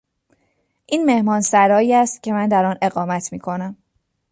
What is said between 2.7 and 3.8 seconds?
اقامت میکنم.